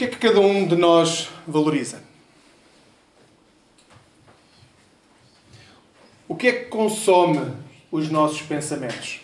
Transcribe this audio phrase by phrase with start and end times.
[0.00, 2.02] Que é que cada um de nós valoriza?
[6.26, 7.52] O que é que consome
[7.92, 9.20] os nossos pensamentos?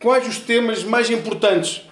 [0.00, 1.82] Quais os temas mais importantes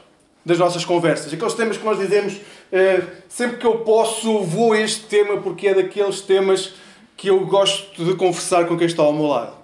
[0.47, 1.33] das nossas conversas?
[1.33, 2.37] Aqueles temas que nós dizemos
[2.71, 6.75] eh, sempre que eu posso, vou a este tema porque é daqueles temas
[7.17, 9.58] que eu gosto de conversar com quem está ao meu lado.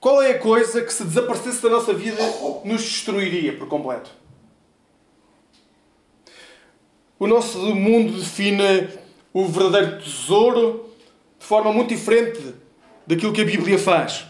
[0.00, 2.22] Qual é a coisa que, se desaparecesse da nossa vida,
[2.64, 4.10] nos destruiria por completo?
[7.18, 8.88] O nosso mundo define
[9.30, 10.88] o verdadeiro tesouro
[11.38, 12.54] de forma muito diferente
[13.06, 14.24] daquilo que a Bíblia faz.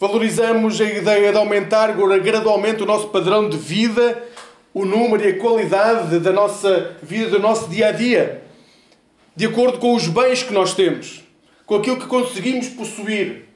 [0.00, 4.20] Valorizamos a ideia de aumentar gradualmente o nosso padrão de vida,
[4.74, 8.42] o número e a qualidade da nossa vida, do nosso dia a dia,
[9.36, 11.22] de acordo com os bens que nós temos,
[11.64, 13.53] com aquilo que conseguimos possuir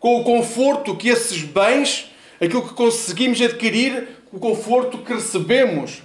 [0.00, 2.10] com o conforto que esses bens,
[2.40, 6.02] aquilo que conseguimos adquirir, o conforto que recebemos.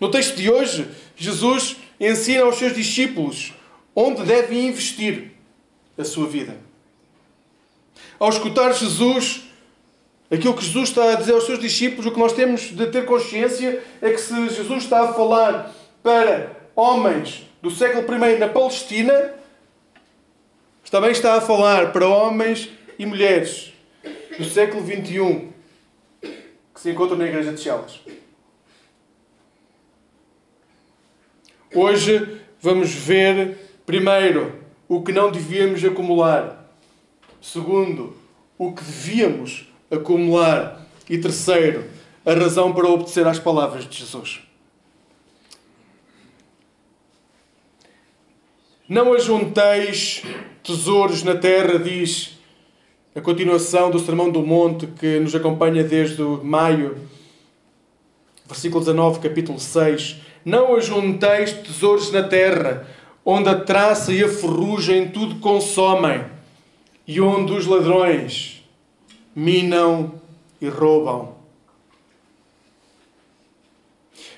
[0.00, 3.52] No texto de hoje, Jesus ensina aos seus discípulos
[3.94, 5.32] onde devem investir
[5.96, 6.56] a sua vida.
[8.18, 9.42] Ao escutar Jesus,
[10.30, 13.04] aquilo que Jesus está a dizer aos seus discípulos, o que nós temos de ter
[13.04, 19.34] consciência é que se Jesus está a falar para homens do século I na Palestina,
[20.94, 23.72] também está a falar para homens e mulheres
[24.38, 25.48] do século XXI
[26.74, 28.00] que se encontram na Igreja de Chelas.
[31.74, 36.70] Hoje vamos ver, primeiro, o que não devíamos acumular.
[37.40, 38.16] Segundo,
[38.56, 40.86] o que devíamos acumular.
[41.08, 41.84] E terceiro,
[42.24, 44.40] a razão para obedecer às palavras de Jesus.
[48.88, 50.22] Não ajunteis
[50.62, 52.38] tesouros na terra, diz
[53.14, 56.96] a continuação do Sermão do Monte que nos acompanha desde maio,
[58.44, 60.16] versículo 19, capítulo 6.
[60.44, 62.88] Não ajunteis tesouros na terra,
[63.24, 66.24] onde a traça e a ferrugem tudo consomem,
[67.06, 68.62] e onde os ladrões
[69.34, 70.14] minam
[70.60, 71.34] e roubam.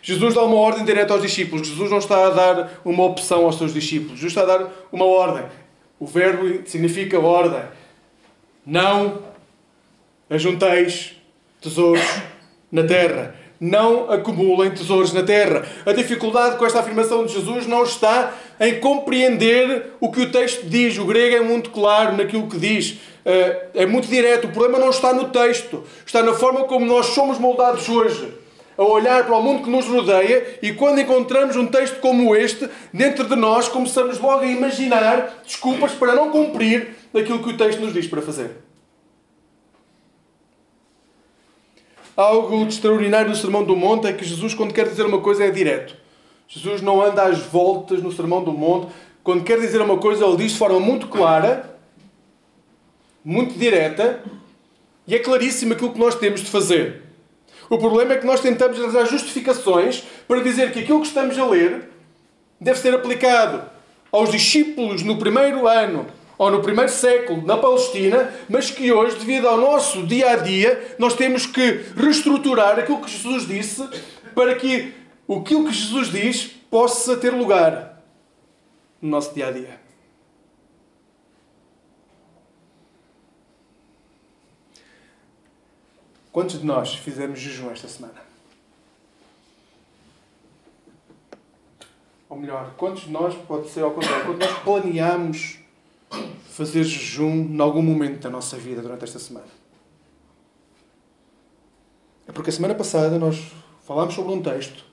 [0.02, 1.66] Jesus dá uma ordem direta aos discípulos.
[1.66, 4.20] Jesus não está a dar uma opção aos seus discípulos.
[4.20, 5.44] Jesus está a dar uma ordem.
[5.98, 7.62] O verbo significa ordem.
[8.66, 9.22] Não
[10.28, 11.14] ajunteis
[11.60, 12.02] tesouros
[12.70, 13.36] na terra.
[13.60, 15.64] Não acumulem tesouros na terra.
[15.86, 20.66] A dificuldade com esta afirmação de Jesus não está em compreender o que o texto
[20.66, 20.98] diz.
[20.98, 22.98] O grego é muito claro naquilo que diz.
[23.24, 24.48] Eh, é muito direto.
[24.48, 25.84] O problema não está no texto.
[26.04, 28.45] Está na forma como nós somos moldados hoje.
[28.76, 32.68] A olhar para o mundo que nos rodeia e quando encontramos um texto como este,
[32.92, 37.80] dentro de nós começamos logo a imaginar desculpas para não cumprir daquilo que o texto
[37.80, 38.50] nos diz para fazer.
[42.16, 45.44] Algo de extraordinário no Sermão do Monte é que Jesus, quando quer dizer uma coisa,
[45.44, 45.94] é direto.
[46.48, 48.90] Jesus não anda às voltas no Sermão do Monte.
[49.22, 51.78] Quando quer dizer uma coisa, ele diz de forma muito clara,
[53.24, 54.22] muito direta,
[55.06, 57.02] e é claríssimo aquilo que nós temos de fazer.
[57.68, 61.44] O problema é que nós tentamos arranjar justificações para dizer que aquilo que estamos a
[61.46, 61.88] ler
[62.60, 63.62] deve ser aplicado
[64.12, 66.06] aos discípulos no primeiro ano
[66.38, 70.96] ou no primeiro século na Palestina, mas que hoje, devido ao nosso dia a dia,
[70.98, 73.88] nós temos que reestruturar aquilo que Jesus disse
[74.34, 74.94] para que
[75.28, 78.02] aquilo que Jesus diz possa ter lugar
[79.00, 79.85] no nosso dia a dia.
[86.36, 88.22] Quantos de nós fizemos jejum esta semana?
[92.28, 95.58] Ou melhor, quantos de nós, pode ser ao contrário, quantos nós planeamos
[96.50, 99.46] fazer jejum em algum momento da nossa vida durante esta semana.
[102.28, 103.50] É porque a semana passada nós
[103.86, 104.84] falámos sobre um texto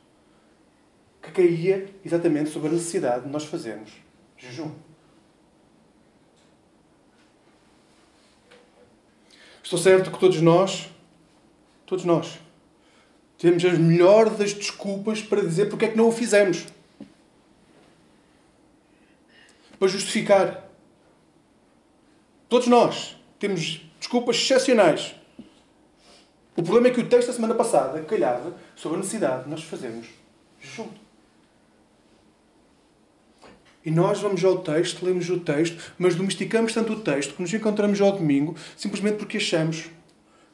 [1.21, 3.91] que caía exatamente sobre a necessidade de nós fazermos
[4.37, 4.71] jejum.
[9.61, 10.92] Estou certo que todos nós,
[11.93, 12.39] todos nós,
[13.37, 16.65] temos as melhores das desculpas para dizer porque é que não o fizemos.
[19.77, 20.69] Para justificar.
[22.49, 25.13] Todos nós temos desculpas excepcionais.
[26.55, 29.63] O problema é que o texto da semana passada calhava sobre a necessidade de nós
[29.63, 30.07] fazermos
[30.59, 30.99] junto.
[33.85, 37.53] E nós vamos ao texto, lemos o texto, mas domesticamos tanto o texto que nos
[37.53, 39.85] encontramos ao domingo simplesmente porque achamos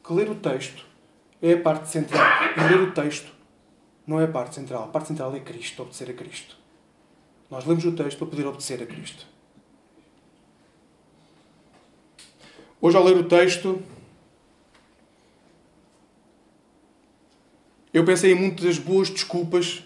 [0.03, 0.88] que ler o texto
[1.41, 2.25] é a parte central.
[2.57, 3.31] E ler o texto
[4.05, 4.85] não é a parte central.
[4.85, 6.57] A parte central é Cristo, obedecer a Cristo.
[7.49, 9.25] Nós lemos o texto para poder obedecer a Cristo.
[12.81, 13.81] Hoje, ao ler o texto,
[17.93, 19.83] eu pensei em muitas boas desculpas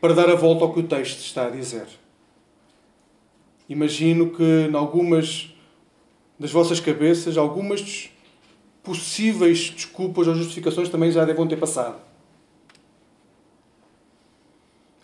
[0.00, 1.86] para dar a volta ao que o texto está a dizer.
[3.68, 5.54] Imagino que, em algumas
[6.38, 8.09] das vossas cabeças, algumas
[8.90, 11.96] possíveis desculpas ou justificações também já devam ter passado.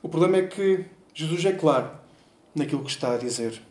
[0.02, 0.84] O problema é que
[1.14, 1.90] Jesus é claro
[2.52, 3.62] naquilo que está a dizer.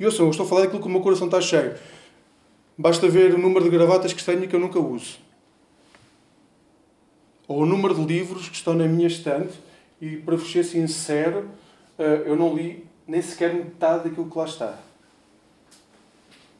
[0.00, 1.76] E ouçam, eu estou a falar daquilo que o meu coração está cheio.
[2.76, 5.18] Basta ver o número de gravatas que tenho que eu nunca uso.
[7.46, 9.52] Ou o número de livros que estão na minha estante
[10.00, 11.48] e, para vos ser sincero,
[11.98, 14.87] eh, eu não li nem sequer metade daquilo que lá está.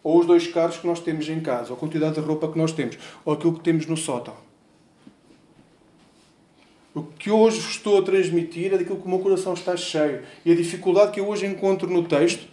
[0.08, 2.56] Ou os dois carros que nós temos em casa, ou a quantidade de roupa que
[2.56, 2.96] nós temos,
[3.26, 4.34] ou aquilo que temos no sótão.
[6.94, 10.22] O que hoje estou a transmitir é daquilo que o meu coração está cheio.
[10.46, 12.48] E a dificuldade que eu hoje encontro no texto,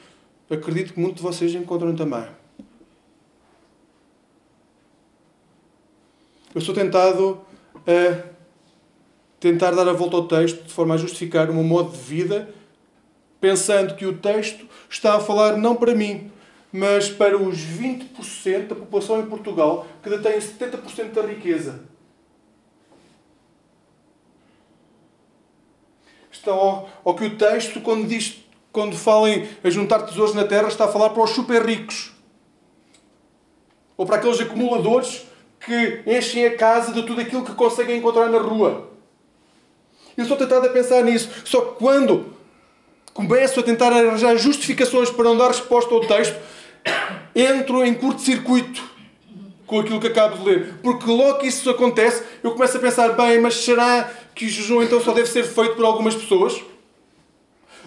[0.50, 2.28] acredito que muitos de vocês encontram também.
[6.54, 7.40] Eu estou tentado
[7.88, 8.22] a
[9.40, 12.54] tentar dar a volta ao texto de forma a justificar o meu modo de vida,
[13.40, 16.35] pensando que o texto está a falar não para mim,
[16.75, 21.86] mas para os 20% da população em Portugal que detém 70% da riqueza.
[26.30, 28.44] Está ao, ao que o texto, quando, diz,
[28.74, 32.12] quando fala em juntar tesouros na terra, está a falar para os super ricos.
[33.95, 35.25] Ou para aqueles acumuladores
[35.62, 38.92] que enchem a casa de tudo aquilo que conseguem encontrar na rua.
[40.18, 41.30] Eu estou tentado a pensar nisso.
[41.45, 42.33] Só que quando
[43.13, 46.38] começo a tentar arranjar justificações para não dar resposta ao texto,
[47.36, 48.82] entro em curto-circuito
[49.66, 50.76] com aquilo que acabo de ler.
[50.82, 54.82] Porque logo que isso acontece, eu começo a pensar, bem, mas será que o jejum
[54.82, 56.62] então só deve ser feito por algumas pessoas?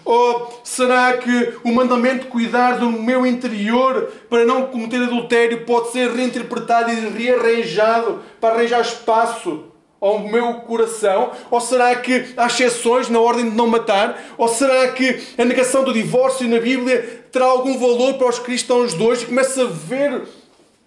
[0.05, 5.91] Ou será que o mandamento de cuidar do meu interior para não cometer adultério pode
[5.91, 9.65] ser reinterpretado e rearranjado para arranjar espaço
[9.99, 11.31] ao meu coração?
[11.49, 14.35] Ou será que há exceções na ordem de não matar?
[14.37, 18.93] Ou será que a negação do divórcio na Bíblia terá algum valor para os cristãos
[18.93, 19.23] de hoje?
[19.23, 20.23] E começa a ver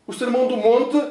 [0.06, 1.02] o Sermão do Monte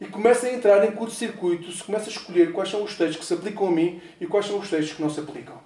[0.00, 3.24] e começa a entrar em curto-circuito, se começa a escolher quais são os textos que
[3.24, 5.58] se aplicam a mim e quais são os textos que não se aplicam.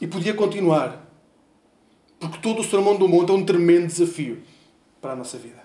[0.00, 1.00] E podia continuar.
[2.18, 4.42] Porque todo o Sermão do Monte é um tremendo desafio
[5.00, 5.61] para a nossa vida.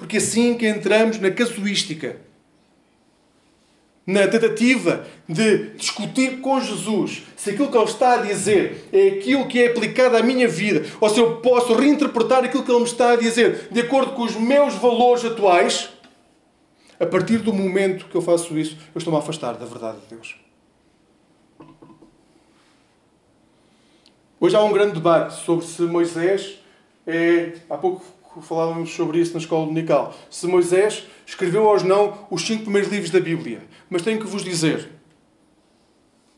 [0.00, 2.16] Porque assim que entramos na casuística,
[4.06, 9.46] na tentativa de discutir com Jesus se aquilo que Ele está a dizer é aquilo
[9.46, 12.86] que é aplicado à minha vida, ou se eu posso reinterpretar aquilo que Ele me
[12.86, 15.90] está a dizer de acordo com os meus valores atuais,
[16.98, 20.14] a partir do momento que eu faço isso, eu estou-me a afastar da verdade de
[20.14, 20.34] Deus.
[24.40, 26.58] Hoje há um grande debate sobre se Moisés
[27.06, 27.52] é.
[27.68, 28.02] Há pouco
[28.40, 30.14] falávamos sobre isso na escola dominical.
[30.30, 33.62] Se Moisés escreveu ou não os cinco primeiros livros da Bíblia.
[33.88, 34.88] Mas tenho que vos dizer,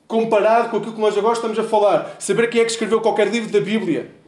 [0.06, 3.28] comparado com aquilo que nós agora estamos a falar, saber quem é que escreveu qualquer
[3.28, 4.22] livro da Bíblia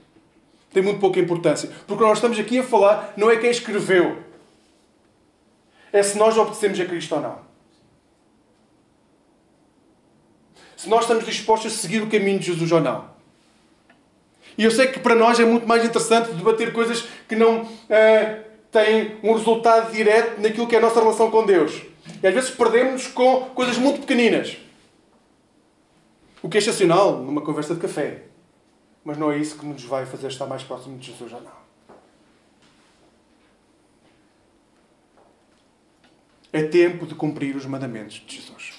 [0.75, 1.71] tem muito pouca importância.
[1.87, 4.19] Porque nós estamos aqui a falar não é quem escreveu,
[5.93, 7.39] é se nós obedecemos a Cristo ou não.
[10.77, 13.14] Se nós estamos dispostos a seguir o caminho de Jesus ou não.
[14.57, 18.45] E eu sei que para nós é muito mais interessante debater coisas que não uh,
[18.71, 21.83] têm um resultado direto naquilo que é a nossa relação com Deus.
[22.23, 24.57] E às vezes perdemos com coisas muito pequeninas.
[26.43, 28.25] O que é excepcional numa conversa de café.
[29.05, 31.65] Mas não é isso que nos vai fazer estar mais próximo de Jesus ou não.
[36.53, 38.74] É tempo de cumprir os mandamentos de Jesus.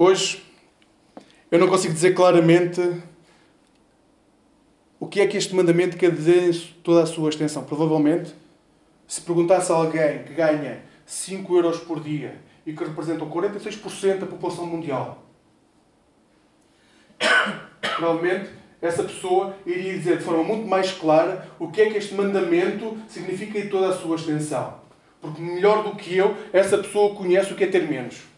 [0.00, 0.44] Hoje,
[1.50, 2.80] eu não consigo dizer claramente
[5.00, 6.52] o que é que este mandamento quer dizer em
[6.84, 7.64] toda a sua extensão.
[7.64, 8.32] Provavelmente,
[9.08, 14.26] se perguntasse a alguém que ganha 5 euros por dia e que representam 46% da
[14.26, 15.20] população mundial,
[17.80, 18.50] provavelmente
[18.80, 22.96] essa pessoa iria dizer de forma muito mais clara o que é que este mandamento
[23.08, 24.74] significa em toda a sua extensão.
[25.20, 28.37] Porque melhor do que eu, essa pessoa conhece o que é ter menos.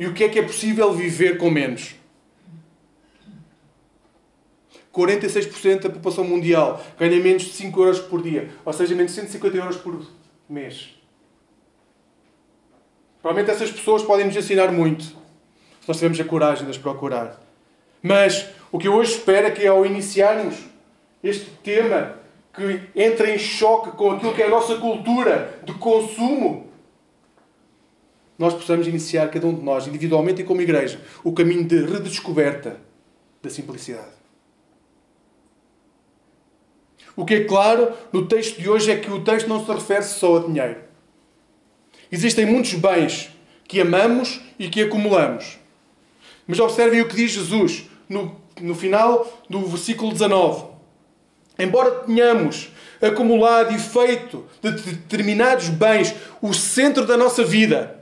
[0.00, 1.94] E o que é que é possível viver com menos?
[4.94, 9.20] 46% da população mundial ganha menos de 5 euros por dia, ou seja, menos de
[9.20, 10.00] 150 euros por
[10.48, 10.96] mês.
[13.20, 17.38] Provavelmente essas pessoas podem nos ensinar muito, se nós tivermos a coragem de as procurar.
[18.02, 20.56] Mas o que eu hoje espero é que ao iniciarmos
[21.22, 22.16] este tema
[22.54, 26.69] que entra em choque com aquilo que é a nossa cultura de consumo,
[28.40, 32.80] nós possamos iniciar, cada um de nós, individualmente e como igreja, o caminho de redescoberta
[33.42, 34.14] da simplicidade.
[37.14, 40.04] O que é claro no texto de hoje é que o texto não se refere
[40.04, 40.76] só a dinheiro.
[42.10, 43.28] Existem muitos bens
[43.68, 45.58] que amamos e que acumulamos.
[46.46, 50.64] Mas observem o que diz Jesus no, no final do versículo 19.
[51.58, 52.70] Embora tenhamos
[53.02, 57.99] acumulado e feito de determinados bens o centro da nossa vida,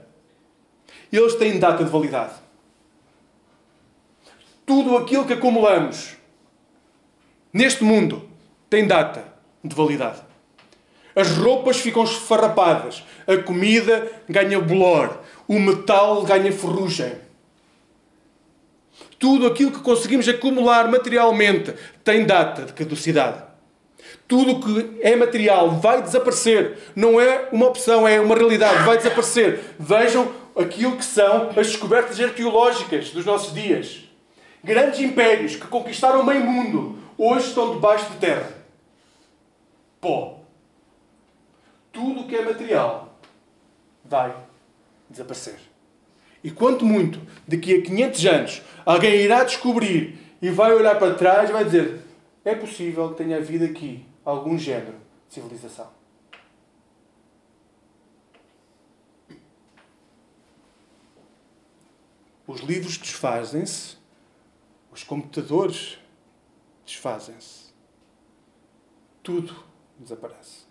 [1.17, 2.33] eles têm data de validade.
[4.65, 6.15] Tudo aquilo que acumulamos
[7.51, 8.29] neste mundo
[8.69, 9.23] tem data
[9.63, 10.21] de validade.
[11.15, 17.13] As roupas ficam esfarrapadas, a comida ganha bolor, o metal ganha ferrugem.
[19.17, 21.73] Tudo aquilo que conseguimos acumular materialmente
[22.03, 23.43] tem data de caducidade.
[24.27, 26.77] Tudo o que é material vai desaparecer.
[26.95, 28.83] Não é uma opção, é uma realidade.
[28.85, 29.59] Vai desaparecer.
[29.77, 34.03] Vejam aquilo que são as descobertas arqueológicas dos nossos dias.
[34.63, 38.51] Grandes impérios que conquistaram meio mundo hoje estão debaixo de terra.
[40.01, 40.39] Pó.
[41.91, 43.19] Tudo o que é material
[44.03, 44.35] vai
[45.09, 45.59] desaparecer.
[46.43, 51.49] E quanto muito, daqui a 500 anos, alguém irá descobrir e vai olhar para trás
[51.49, 51.99] e vai dizer:
[52.45, 54.95] é possível que tenha havido aqui algum género
[55.27, 55.98] de civilização.
[62.49, 63.95] Os livros desfazem-se,
[64.91, 65.99] os computadores
[66.83, 67.65] desfazem-se.
[69.21, 69.55] Tudo
[69.99, 70.63] desaparece.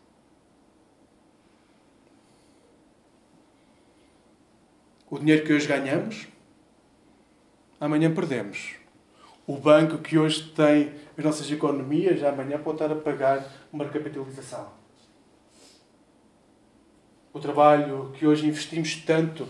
[5.09, 6.27] O dinheiro que hoje ganhamos,
[7.81, 8.75] amanhã perdemos.
[9.47, 14.69] O banco que hoje tem as nossas economias, amanhã pode estar a pagar uma recapitalização.
[17.33, 19.47] O trabalho que hoje investimos tanto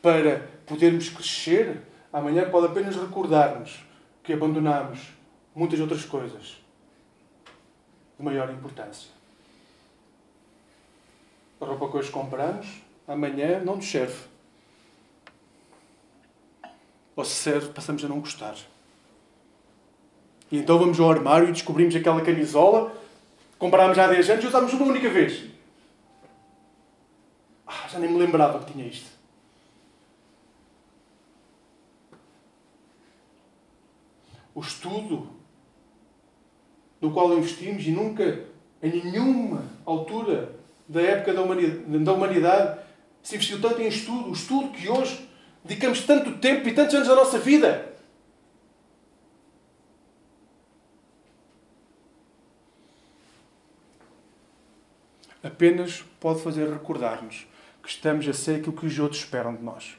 [0.00, 1.82] para podermos crescer,
[2.12, 3.80] amanhã pode apenas recordar-nos
[4.22, 5.00] que abandonamos
[5.54, 6.56] muitas outras coisas
[8.18, 9.10] de maior importância.
[11.60, 12.66] A roupa que hoje compramos,
[13.06, 14.16] amanhã não nos serve.
[17.14, 18.56] Ou se serve, passamos a não gostar.
[20.50, 22.92] E então vamos ao armário e descobrimos aquela camisola,
[23.58, 25.50] comprámos há 10 anos e usámos uma única vez.
[27.66, 29.15] Ah, já nem me lembrava que tinha isto.
[34.56, 35.28] O estudo
[36.98, 38.46] no qual investimos e nunca,
[38.82, 40.56] em nenhuma altura
[40.88, 42.80] da época da humanidade, da humanidade
[43.22, 45.28] se investiu tanto em estudo, o estudo que hoje
[45.62, 47.94] dedicamos tanto tempo e tantos anos da nossa vida.
[55.42, 57.46] Apenas pode fazer recordar-nos
[57.82, 59.98] que estamos a ser aquilo que os outros esperam de nós.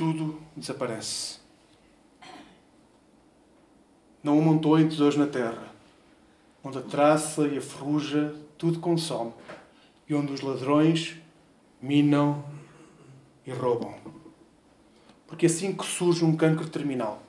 [0.00, 1.40] Tudo desaparece.
[4.22, 5.74] Não amontoem tesouros na terra,
[6.64, 9.34] onde a traça e a ferrugem tudo consome,
[10.08, 11.16] e onde os ladrões
[11.82, 12.42] minam
[13.46, 13.94] e roubam.
[15.26, 17.22] Porque assim que surge um cancro terminal,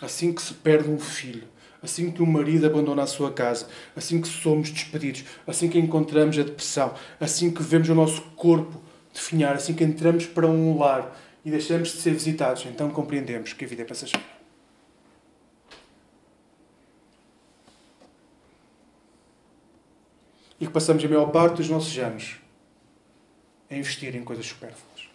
[0.00, 1.46] assim que se perde um filho,
[1.82, 6.38] assim que o marido abandona a sua casa, assim que somos despedidos, assim que encontramos
[6.38, 11.16] a depressão, assim que vemos o nosso corpo definhar, assim que entramos para um lar
[11.44, 14.26] e deixamos de ser visitados, então compreendemos que a vida é passageira.
[20.60, 22.36] E que passamos a maior parte dos nossos anos
[23.70, 25.08] a investir em coisas supérfluas.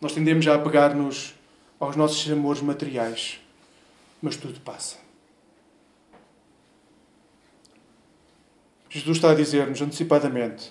[0.00, 1.34] Nós tendemos a apegar-nos
[1.78, 3.40] aos nossos amores materiais,
[4.20, 5.01] mas tudo passa.
[8.94, 10.70] Jesus está a dizer-nos antecipadamente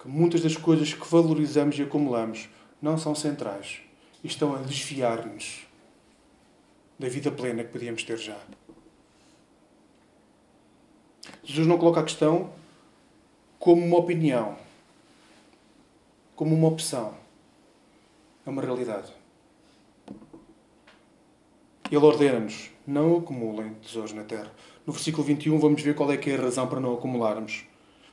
[0.00, 2.48] que muitas das coisas que valorizamos e acumulamos
[2.80, 3.80] não são centrais
[4.22, 5.66] e estão a desviar-nos
[6.96, 8.38] da vida plena que podíamos ter já.
[11.42, 12.52] Jesus não coloca a questão
[13.58, 14.56] como uma opinião,
[16.36, 17.12] como uma opção.
[18.46, 19.12] É uma realidade.
[21.90, 24.50] Ele ordena-nos: não acumulem tesouros na terra.
[24.86, 27.64] No versículo 21 vamos ver qual é que é a razão para não acumularmos.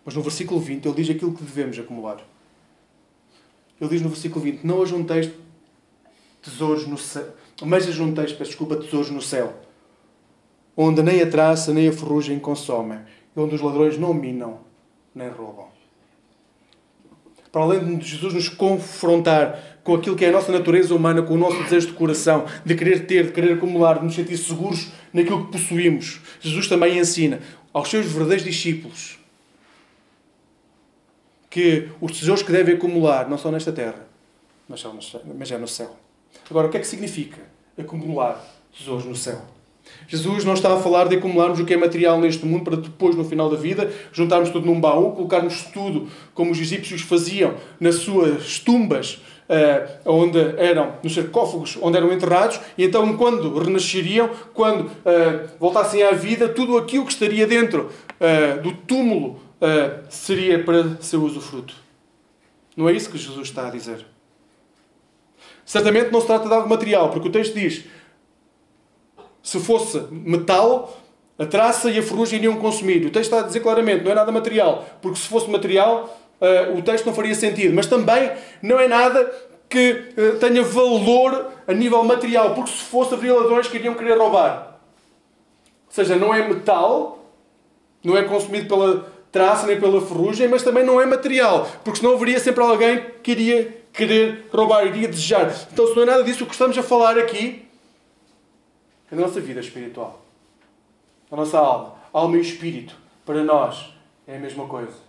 [0.06, 2.24] Mas no versículo 20 ele diz aquilo que devemos acumular.
[3.80, 5.32] Ele diz no versículo 20: Não ajunteis
[6.42, 7.28] tesouros no céu,
[7.64, 9.54] mas ajunteis, peço desculpa, tesouros no céu,
[10.76, 13.00] onde nem a traça nem a ferrugem consomem,
[13.36, 14.60] e onde os ladrões não minam
[15.14, 15.68] nem roubam.
[17.52, 21.36] Para além de Jesus nos confrontar com aquilo que é a nossa natureza humana, com
[21.36, 24.92] o nosso desejo de coração, de querer ter, de querer acumular, de nos sentir seguros
[25.14, 26.20] naquilo que possuímos.
[26.42, 27.40] Jesus também ensina
[27.72, 29.18] aos seus verdadeiros discípulos
[31.50, 34.06] que os tesouros que devem acumular não são nesta terra,
[34.68, 35.96] mas, são é no céu.
[36.50, 37.42] Agora, o que é que significa
[37.78, 38.46] acumular
[38.78, 39.42] tesouros no céu?
[40.06, 43.16] Jesus não está a falar de acumularmos o que é material neste mundo para depois,
[43.16, 47.96] no final da vida, juntarmos tudo num baú, colocarmos tudo como os egípcios faziam nas
[47.96, 54.82] suas tumbas, uh, onde eram, nos sarcófagos, onde eram enterrados, e então, quando renasceriam, quando
[54.82, 57.90] uh, voltassem à vida, tudo aquilo que estaria dentro
[58.20, 59.48] uh, do túmulo
[60.08, 61.74] seria para seu usufruto.
[62.76, 64.06] Não é isso que Jesus está a dizer.
[65.66, 67.86] Certamente não se trata de algo material, porque o texto diz
[69.48, 71.02] se fosse metal,
[71.40, 73.06] a traça e a ferrugem iriam consumir.
[73.06, 76.78] O texto está a dizer claramente, não é nada material, porque se fosse material, uh,
[76.78, 77.74] o texto não faria sentido.
[77.74, 79.32] Mas também não é nada
[79.70, 84.18] que uh, tenha valor a nível material, porque se fosse, haveria ladrões que iriam querer
[84.18, 84.78] roubar.
[85.88, 87.26] Ou seja, não é metal,
[88.04, 92.14] não é consumido pela traça nem pela ferrugem, mas também não é material, porque senão
[92.14, 95.54] haveria sempre alguém que iria querer roubar, iria desejar.
[95.72, 97.68] Então, se não é nada disso, o que estamos a falar aqui
[99.12, 100.22] a nossa vida espiritual,
[101.32, 103.94] a nossa alma, alma e espírito, para nós
[104.28, 105.07] é a mesma coisa.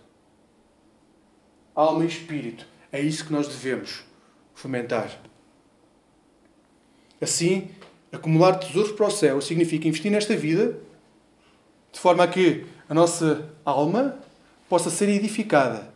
[1.79, 4.01] Alma e espírito, é isso que nós devemos
[4.53, 5.17] fomentar.
[7.21, 7.69] Assim,
[8.11, 10.77] acumular tesouros para o céu significa investir nesta vida
[11.89, 14.19] de forma a que a nossa alma
[14.67, 15.87] possa ser edificada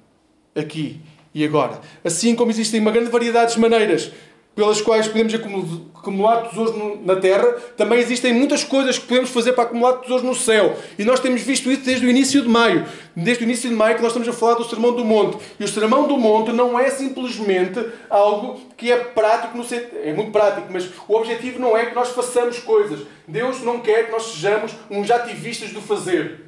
[0.55, 1.01] aqui
[1.33, 1.81] e agora.
[2.01, 4.09] Assim como existem uma grande variedade de maneiras
[4.55, 9.63] pelas quais podemos acumular tesouros na terra, também existem muitas coisas que podemos fazer para
[9.63, 10.77] acumular tesouros no céu.
[10.97, 12.85] E nós temos visto isso desde o início de maio.
[13.15, 15.37] Desde o início de maio que nós estamos a falar do Sermão do Monte.
[15.59, 20.13] E o Sermão do Monte não é simplesmente algo que é prático, no sentido, é
[20.13, 22.99] muito prático, mas o objetivo não é que nós façamos coisas.
[23.27, 26.41] Deus não quer que nós sejamos uns ativistas do fazer.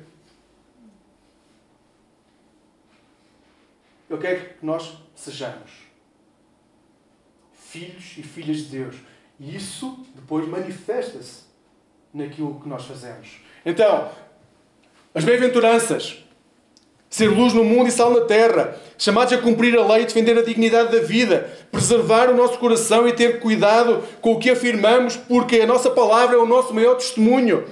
[4.07, 5.85] Ele quer que nós sejamos
[7.75, 8.95] filhos e filhas de Deus.
[9.39, 11.43] E isso depois manifesta-se
[12.13, 13.41] naquilo que nós fazemos.
[13.65, 14.09] Então,
[15.13, 16.23] as bem-aventuranças,
[17.09, 20.41] ser luz no mundo e sal na terra, chamados a cumprir a lei defender a
[20.41, 25.59] dignidade da vida, preservar o nosso coração e ter cuidado com o que afirmamos, porque
[25.59, 27.65] a nossa palavra é o nosso maior testemunho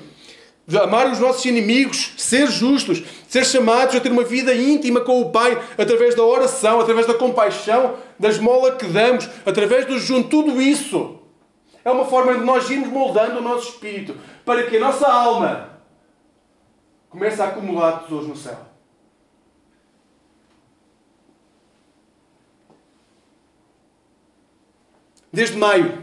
[0.65, 5.21] de amar os nossos inimigos, ser justos, ser chamados a ter uma vida íntima com
[5.21, 10.29] o Pai através da oração, através da compaixão, da esmola que damos, através do junto,
[10.29, 11.19] tudo isso
[11.83, 15.81] é uma forma de nós irmos moldando o nosso espírito para que a nossa alma
[17.09, 18.57] comece a acumular tesouros no céu.
[25.29, 26.01] Desde maio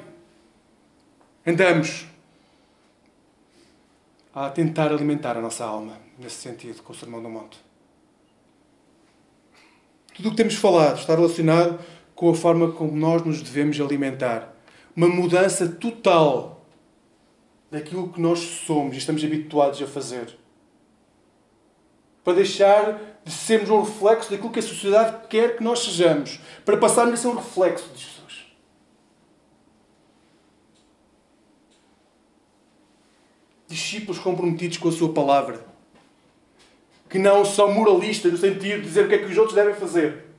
[1.46, 2.06] andamos
[4.35, 7.59] a tentar alimentar a nossa alma, nesse sentido, com o Sermão do Monte.
[10.14, 11.80] Tudo o que temos falado está relacionado
[12.20, 14.54] com a forma como nós nos devemos alimentar.
[14.94, 16.66] Uma mudança total
[17.70, 20.37] daquilo que nós somos e estamos habituados a fazer.
[22.22, 26.38] Para deixar de sermos um reflexo daquilo que a sociedade quer que nós sejamos.
[26.62, 28.20] Para passarmos a ser um reflexo de Jesus.
[33.66, 35.64] discípulos comprometidos com a sua palavra.
[37.09, 39.74] Que não são moralistas no sentido de dizer o que é que os outros devem
[39.74, 40.29] fazer.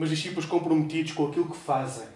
[0.00, 2.08] Mas discípulos comprometidos com aquilo que fazem.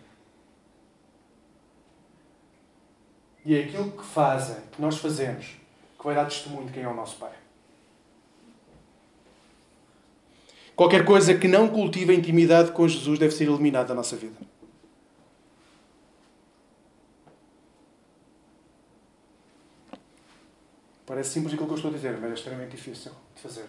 [3.44, 5.48] E é aquilo que fazem, que nós fazemos,
[5.98, 7.34] que vai dar testemunho de quem é o nosso Pai.
[10.74, 14.38] Qualquer coisa que não cultive a intimidade com Jesus deve ser eliminada da nossa vida.
[21.04, 23.68] Parece simples aquilo que eu estou a dizer, mas é extremamente difícil de fazer.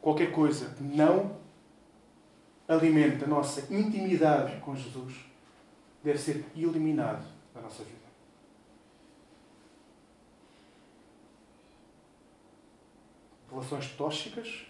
[0.00, 1.44] Qualquer coisa que não
[2.68, 5.14] alimenta a nossa intimidade com Jesus
[6.02, 8.06] deve ser eliminado da nossa vida.
[13.50, 14.66] Relações tóxicas,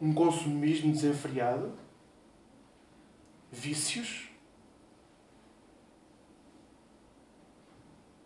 [0.00, 1.72] um consumismo desenfreado,
[3.50, 4.30] vícios.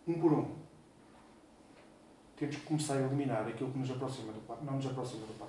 [0.07, 0.55] Um por um,
[2.37, 5.33] temos que começar a eliminar aquilo que nos aproxima do Pai, não nos aproxima do
[5.39, 5.47] Pai.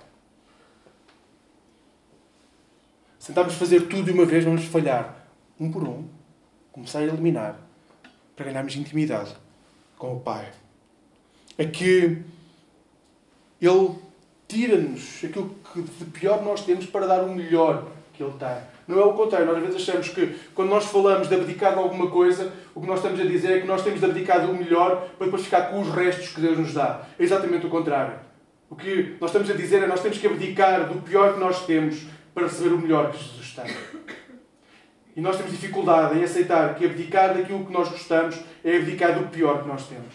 [3.19, 5.27] Sentarmos fazer tudo de uma vez, vamos falhar.
[5.59, 6.07] Um por um,
[6.71, 7.59] começar a eliminar
[8.35, 9.35] para ganharmos intimidade
[9.97, 10.51] com o Pai.
[11.57, 12.23] É que
[13.61, 13.95] Ele
[14.47, 18.57] tira-nos aquilo que de pior nós temos para dar o melhor que Ele tem.
[18.87, 19.45] Não é o contrário.
[19.45, 22.87] Nós às vezes achamos que quando nós falamos de abdicar de alguma coisa, o que
[22.87, 25.63] nós estamos a dizer é que nós temos de abdicar do melhor para depois ficar
[25.63, 27.01] com os restos que Deus nos dá.
[27.17, 28.19] É exatamente o contrário.
[28.69, 31.39] O que nós estamos a dizer é que nós temos que abdicar do pior que
[31.39, 33.75] nós temos para receber o melhor que Jesus tem.
[35.15, 39.27] E nós temos dificuldade em aceitar que abdicar daquilo que nós gostamos é abdicar do
[39.27, 40.13] pior que nós temos.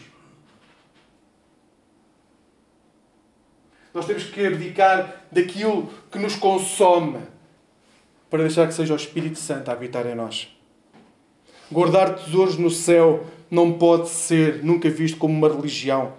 [3.92, 7.20] Nós temos que abdicar daquilo que nos consome
[8.30, 10.53] para deixar que seja o Espírito Santo a habitar em nós.
[11.70, 16.12] Guardar tesouros no céu não pode ser nunca visto como uma religião.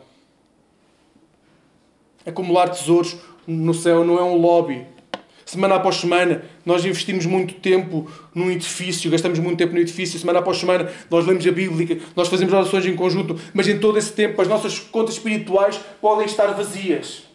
[2.25, 4.85] Acumular tesouros no céu não é um lobby.
[5.45, 10.17] Semana após semana, nós investimos muito tempo num edifício, gastamos muito tempo no edifício.
[10.17, 13.99] Semana após semana, nós lemos a Bíblia, nós fazemos orações em conjunto, mas em todo
[13.99, 17.25] esse tempo, as nossas contas espirituais podem estar vazias.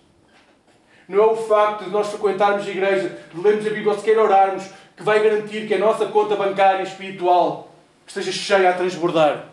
[1.09, 4.19] Não é o facto de nós frequentarmos a igreja, de lermos a Bíblia ou sequer
[4.19, 4.65] orarmos,
[4.97, 7.70] que vai garantir que a nossa conta bancária espiritual
[8.11, 9.49] esteja cheia a transbordar.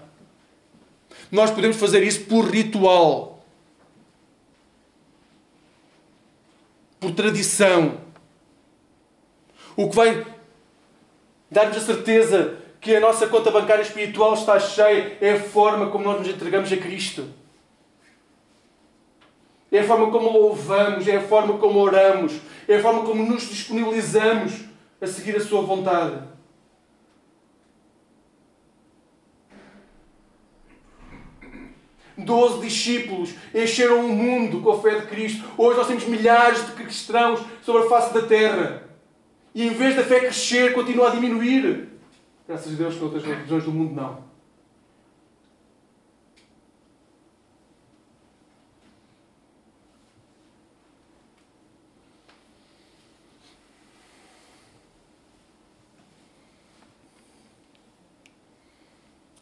[1.32, 3.46] Nós podemos fazer isso por ritual,
[7.00, 8.00] por tradição.
[9.76, 10.26] O que vai
[11.52, 16.06] dar-nos a certeza que a nossa conta bancária espiritual está cheia é a forma como
[16.06, 17.30] nós nos entregamos a Cristo.
[19.72, 22.34] É a forma como louvamos, é a forma como oramos,
[22.68, 24.62] é a forma como nos disponibilizamos
[25.00, 26.37] a seguir a Sua vontade.
[32.18, 35.44] Doze discípulos encheram o mundo com a fé de Cristo.
[35.56, 38.84] Hoje nós temos milhares de cristãos sobre a face da terra.
[39.54, 41.90] E em vez da fé crescer, continua a diminuir.
[42.48, 44.26] Graças a Deus que outras religiões do mundo não.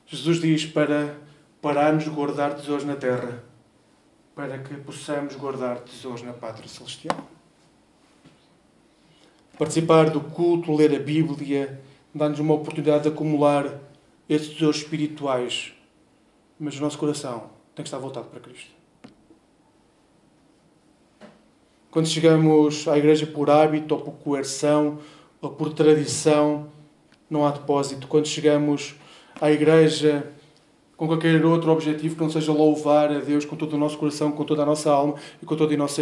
[0.08, 1.18] Jesus diz para
[1.66, 3.44] pararmos de guardar tesouros na terra,
[4.36, 7.18] para que possamos guardar tesouros na pátria celestial.
[9.58, 11.82] Participar do culto, ler a Bíblia,
[12.14, 13.82] dá-nos uma oportunidade de acumular
[14.30, 15.74] esses tesouros espirituais,
[16.60, 18.70] mas o nosso coração tem que estar voltado para Cristo.
[21.90, 25.00] Quando chegamos à igreja por hábito ou por coerção
[25.42, 26.70] ou por tradição,
[27.28, 28.08] não há depósito.
[28.08, 28.94] Quando chegamos
[29.42, 30.32] à igreja
[30.98, 34.32] com qualquer outro objetivo que não seja louvar a Deus com todo o nosso coração,
[34.32, 36.02] com toda a nossa alma e com todo o nosso,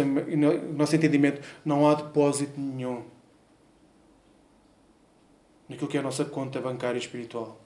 [0.76, 1.40] nosso entendimento.
[1.64, 3.02] Não há depósito nenhum
[5.68, 7.60] naquilo que é a nossa conta bancária espiritual.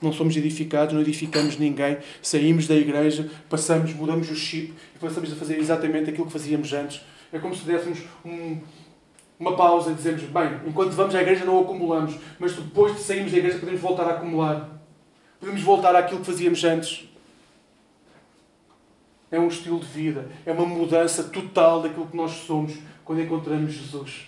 [0.00, 1.98] Não somos edificados, não edificamos ninguém.
[2.22, 6.72] Saímos da igreja, passamos, mudamos o chip e passamos a fazer exatamente aquilo que fazíamos
[6.72, 7.02] antes.
[7.32, 8.60] É como se dessemos um,
[9.40, 13.32] uma pausa e dizemos, bem, enquanto vamos à igreja não acumulamos, mas depois de sairmos
[13.32, 14.68] da igreja podemos voltar a acumular.
[15.40, 17.08] Podemos voltar àquilo que fazíamos antes.
[19.30, 23.72] É um estilo de vida, é uma mudança total daquilo que nós somos quando encontramos
[23.72, 24.26] Jesus.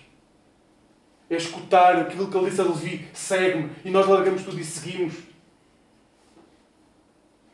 [1.29, 5.15] É escutar aquilo que ele disse a Levi, segue-me, e nós largamos tudo e seguimos.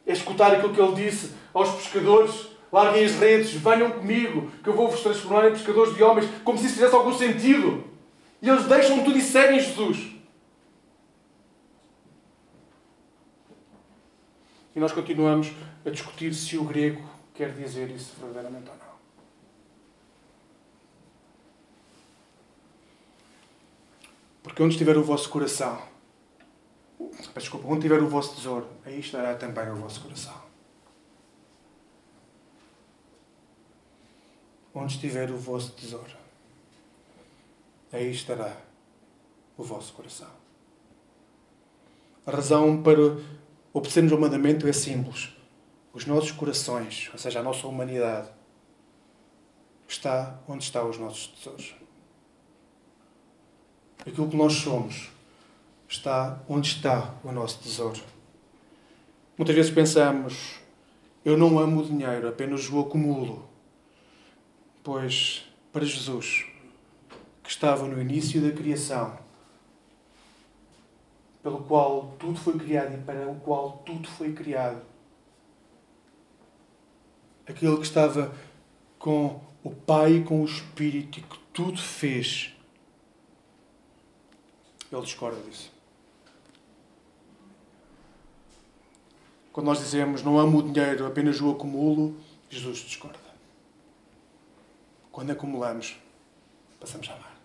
[0.07, 4.75] É escutar aquilo que ele disse aos pescadores, Larguem as redes, venham comigo, que eu
[4.75, 7.85] vou vos transformar em pescadores de homens, como se isso fizesse algum sentido.
[8.43, 10.13] E eles deixam tudo e seguem Jesus.
[14.77, 15.51] E nós continuamos
[15.85, 17.03] a discutir se o grego
[17.35, 18.89] quer dizer isso verdadeiramente ou não.
[24.43, 25.83] Porque onde estiver o vosso coração,
[27.37, 30.48] desculpa, onde estiver o vosso tesouro, aí estará também o vosso coração.
[34.75, 36.17] Onde estiver o vosso tesouro,
[37.93, 38.57] aí estará
[39.57, 40.29] o vosso coração.
[42.27, 43.01] A razão para
[43.73, 45.35] obedecermos ao mandamento é simples.
[45.93, 48.29] Os nossos corações, ou seja, a nossa humanidade,
[49.89, 51.75] está onde estão os nossos tesouros.
[54.01, 55.11] Aquilo que nós somos
[55.89, 58.01] está onde está o nosso tesouro.
[59.37, 60.61] Muitas vezes pensamos,
[61.25, 63.48] eu não amo o dinheiro, apenas o acumulo
[64.89, 66.47] pois para Jesus,
[67.43, 69.19] que estava no início da criação,
[71.43, 74.81] pelo qual tudo foi criado e para o qual tudo foi criado,
[77.47, 78.35] aquele que estava
[78.99, 82.57] com o Pai e com o Espírito e que tudo fez,
[84.91, 85.71] ele discorda disso.
[89.53, 92.17] Quando nós dizemos não amo o dinheiro, apenas o acumulo,
[92.49, 93.28] Jesus discorda.
[95.19, 95.97] Quando acumulamos,
[96.79, 97.37] passamos a amar.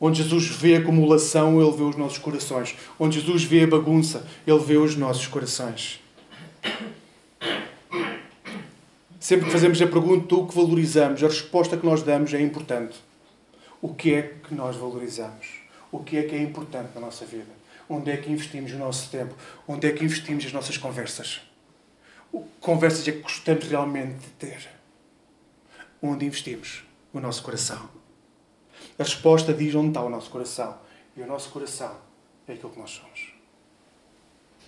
[0.00, 2.74] Onde Jesus vê a acumulação, Ele vê os nossos corações.
[2.98, 6.00] Onde Jesus vê a bagunça, Ele vê os nossos corações.
[9.20, 12.96] Sempre que fazemos a pergunta o que valorizamos, a resposta que nós damos é importante.
[13.82, 15.46] O que é que nós valorizamos?
[15.92, 17.52] O que é que é importante na nossa vida?
[17.86, 19.34] Onde é que investimos o nosso tempo?
[19.68, 21.42] Onde é que investimos as nossas conversas?
[22.60, 24.68] Conversas é que gostamos realmente de ter?
[26.02, 27.88] Onde investimos o nosso coração?
[28.98, 30.78] A resposta diz onde está o nosso coração.
[31.16, 31.96] E o nosso coração
[32.48, 33.32] é aquilo que nós somos.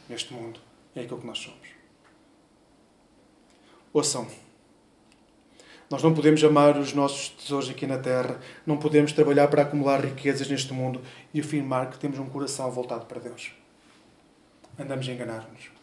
[0.08, 0.60] Neste mundo
[0.94, 1.68] é aquilo que nós somos.
[3.92, 4.28] Ouçam.
[5.88, 10.04] Nós não podemos amar os nossos tesouros aqui na terra, não podemos trabalhar para acumular
[10.04, 11.00] riquezas neste mundo
[11.32, 13.52] e afirmar que temos um coração voltado para Deus.
[14.78, 15.75] Andamos a enganar-nos.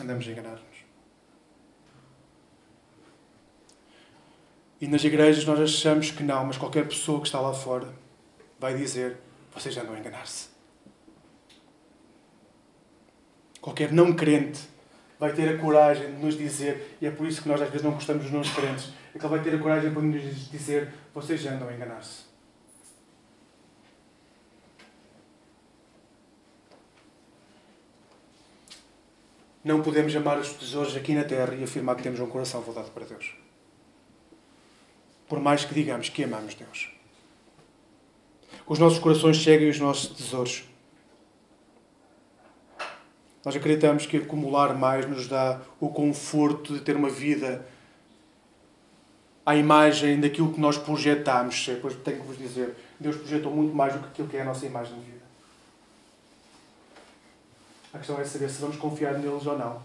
[0.00, 0.76] Andamos a enganar-nos.
[4.80, 7.88] E nas igrejas nós achamos que não, mas qualquer pessoa que está lá fora
[8.58, 9.16] vai dizer:
[9.54, 10.48] vocês andam a enganar-se.
[13.60, 14.60] Qualquer não crente
[15.18, 17.82] vai ter a coragem de nos dizer, e é por isso que nós às vezes
[17.82, 20.92] não gostamos dos não crentes, é que ele vai ter a coragem de nos dizer:
[21.14, 22.25] vocês andam a enganar-se.
[29.66, 32.90] Não podemos amar os tesouros aqui na terra e afirmar que temos um coração voltado
[32.92, 33.34] para Deus
[35.28, 36.90] por mais que digamos que amamos Deus.
[38.66, 40.64] Os nossos corações seguem os nossos tesouros.
[43.44, 47.64] Nós acreditamos que acumular mais nos dá o conforto de ter uma vida
[49.44, 51.64] à imagem daquilo que nós projetamos.
[51.66, 54.44] Depois tenho que vos dizer, Deus projetou muito mais do que aquilo que é a
[54.44, 55.15] nossa imagem de vida.
[57.96, 59.80] A questão é saber se vamos confiar neles ou não.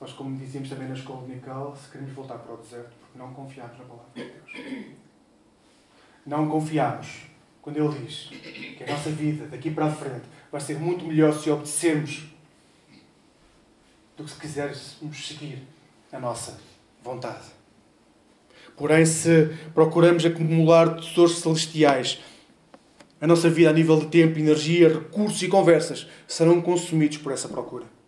[0.00, 3.34] Nós, como dizíamos também na escola dominical, se queremos voltar para o deserto, porque não
[3.34, 4.86] confiamos na palavra de Deus.
[6.24, 7.26] Não confiamos
[7.60, 8.30] quando Ele diz
[8.78, 12.24] que a nossa vida, daqui para a frente, vai ser muito melhor se obedecermos
[14.16, 15.62] do que se quisermos seguir
[16.10, 16.58] a nossa
[17.02, 17.48] vontade.
[18.78, 22.18] Porém, se procuramos acumular tesouros celestiais,
[23.20, 27.48] a nossa vida a nível de tempo, energia, recursos e conversas serão consumidos por essa
[27.48, 27.98] procura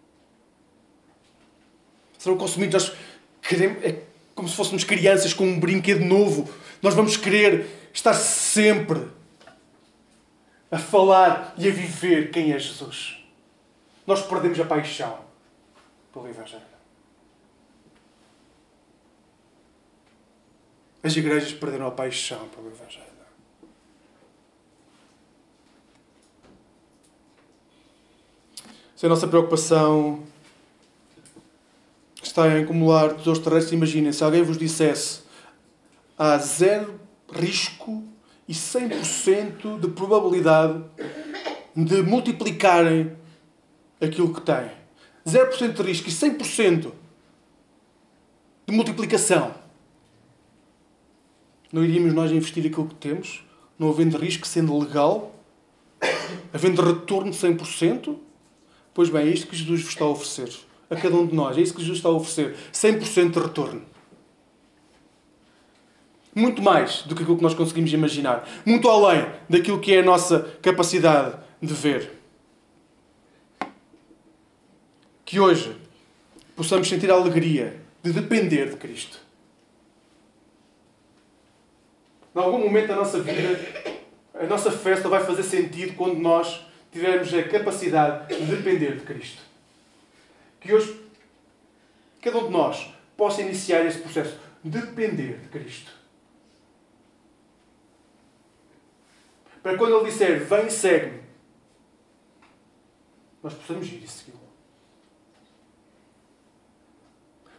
[2.21, 2.89] serão consumidos.
[2.89, 2.99] Nós
[3.41, 4.03] queremos, é
[4.35, 6.49] como se fôssemos crianças com um brinquedo novo.
[6.83, 9.09] Nós vamos querer estar sempre
[10.71, 13.17] a falar e a viver quem é Jesus.
[14.07, 15.19] Nós perdemos a paixão
[16.13, 16.71] pelo Evangelho.
[21.03, 23.10] As igrejas perderam a paixão pelo Evangelho.
[29.01, 30.25] Se a nossa preocupação
[32.23, 35.23] está a acumular tesouros terrestres, imaginem, se alguém vos dissesse
[36.19, 37.01] há zero
[37.33, 38.05] risco
[38.47, 40.85] e 100% de probabilidade
[41.75, 43.17] de multiplicarem
[44.03, 44.71] aquilo que têm.
[45.27, 46.93] 0% de risco e 100%
[48.67, 49.55] de multiplicação.
[51.73, 53.47] Não iríamos nós investir aquilo que temos,
[53.79, 55.35] não havendo risco, sendo legal,
[56.53, 58.29] havendo retorno de 100%?
[58.93, 60.51] Pois bem, é isto que Jesus vos está a oferecer
[60.91, 61.57] a cada um de nós.
[61.57, 62.57] É isso que Jesus está a oferecer.
[62.73, 63.83] 100% de retorno.
[66.35, 68.49] Muito mais do que aquilo que nós conseguimos imaginar.
[68.67, 72.13] Muito além daquilo que é a nossa capacidade de ver.
[75.25, 75.77] Que hoje
[76.57, 79.19] possamos sentir a alegria de depender de Cristo.
[82.35, 83.61] Em algum momento da nossa vida,
[84.35, 89.51] a nossa festa vai fazer sentido quando nós tivermos a capacidade de depender de Cristo
[90.61, 91.01] que hoje
[92.21, 95.91] cada um de nós possa iniciar esse processo de depender de Cristo.
[99.63, 101.23] Para quando Ele disser, vem segue-me,
[103.43, 104.39] nós possamos ir e segui-lo.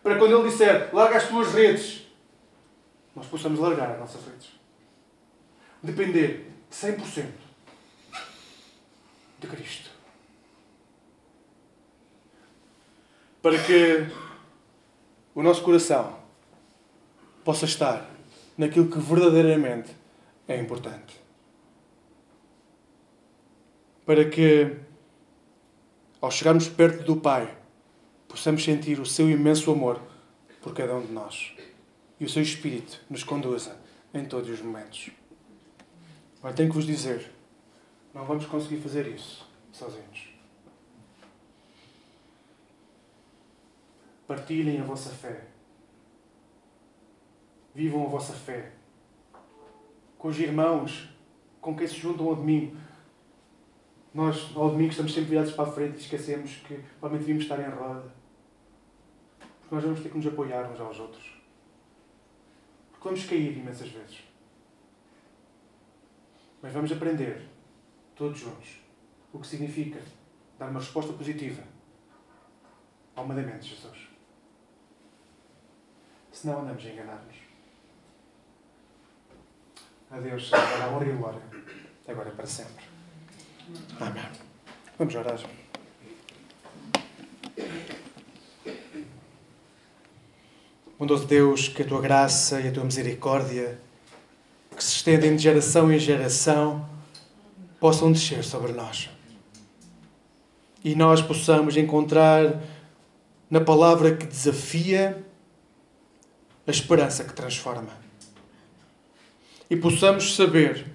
[0.02, 2.08] Para quando Ele disser, larga as tuas redes,
[3.16, 4.52] nós possamos largar as nossas redes.
[5.82, 7.41] Depender 100%
[9.42, 10.02] de Cristo.
[13.42, 14.08] para que
[15.34, 16.16] o nosso coração
[17.44, 18.10] possa estar
[18.58, 19.92] naquilo que verdadeiramente
[20.48, 21.20] é importante.
[24.06, 24.76] Para que,
[26.20, 27.58] ao chegarmos perto do Pai,
[28.28, 30.00] possamos sentir o seu imenso amor
[30.62, 31.54] por cada um de nós
[32.20, 33.76] e o seu Espírito nos conduza
[34.14, 35.10] em todos os momentos.
[36.38, 37.32] Agora tenho que vos dizer:
[38.14, 40.30] não vamos conseguir fazer isso sozinhos.
[44.28, 45.48] Partilhem a vossa fé.
[47.74, 48.72] Vivam a vossa fé.
[50.18, 51.10] Com os irmãos,
[51.60, 52.78] com quem se juntam ao domingo.
[54.14, 57.60] Nós, ao domingo, estamos sempre virados para a frente e esquecemos que provavelmente devíamos estar
[57.60, 58.14] em roda.
[59.60, 61.42] Porque nós vamos ter que nos apoiar uns aos outros.
[62.92, 64.24] Porque vamos cair imensas vezes.
[66.62, 67.50] Mas vamos aprender,
[68.22, 68.68] todos juntos,
[69.34, 70.00] o que significa
[70.60, 71.64] dar uma resposta positiva
[73.16, 73.98] ao mandamento de Jesus.
[76.32, 77.36] Senão andamos a enganar-nos.
[80.12, 81.42] A Deus a honra e glória,
[82.08, 82.86] agora e para sempre.
[84.00, 84.24] Amém.
[85.00, 85.40] Vamos orar.
[91.00, 93.82] Bondoso Deus, que a tua graça e a tua misericórdia,
[94.78, 96.91] que se estendem de geração em geração,
[97.82, 99.10] possam descer sobre nós.
[100.84, 102.62] E nós possamos encontrar
[103.50, 105.26] na palavra que desafia
[106.66, 107.90] a esperança que transforma.
[109.68, 110.86] E possamos saber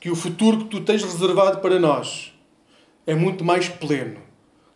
[0.00, 2.32] que o futuro que tu tens reservado para nós
[3.06, 4.22] é muito mais pleno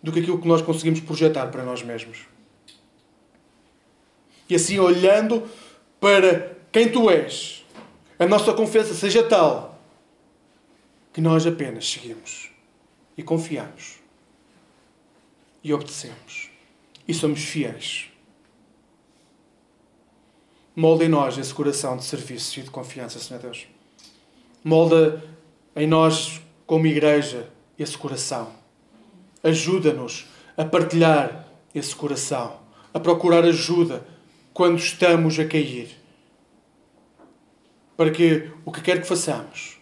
[0.02, 2.18] do que aquilo que nós conseguimos projetar para nós mesmos.
[4.46, 5.48] E assim, olhando
[5.98, 7.64] para quem tu és,
[8.18, 9.73] a nossa confiança seja tal
[11.14, 12.50] que nós apenas seguimos
[13.16, 14.00] e confiamos
[15.62, 16.50] e obedecemos
[17.06, 18.10] e somos fiéis.
[20.74, 23.68] Molda em nós esse coração de serviço e de confiança, Senhor Deus.
[24.64, 25.22] Molda
[25.76, 27.48] em nós, como igreja,
[27.78, 28.52] esse coração.
[29.40, 32.58] Ajuda-nos a partilhar esse coração,
[32.92, 34.04] a procurar ajuda
[34.52, 35.96] quando estamos a cair.
[37.96, 39.73] Para que o que quer que façamos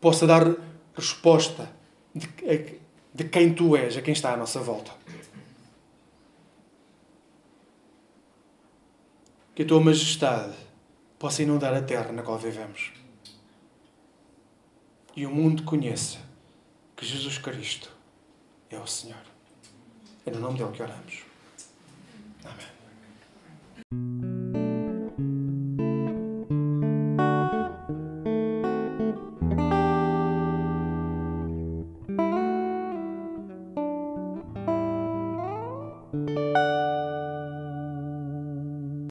[0.00, 0.56] possa dar
[0.94, 1.70] resposta
[2.14, 2.26] de,
[3.14, 4.92] de quem tu és, a quem está à nossa volta.
[9.54, 10.54] Que a tua majestade
[11.18, 12.92] possa inundar a terra na qual vivemos.
[15.14, 16.18] E o mundo conheça
[16.96, 17.90] que Jesus Cristo
[18.70, 19.20] é o Senhor.
[20.24, 21.24] É no nome dele que oramos.
[22.44, 24.29] Amém.